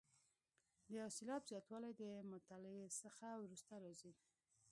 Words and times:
د 0.87 0.89
یو 0.99 1.07
سېلاب 1.17 1.41
زیاتوالی 1.49 1.91
د 2.01 2.03
مطلع 2.31 2.75
څخه 3.03 3.25
وروسته 3.43 3.73
راځي. 3.83 4.13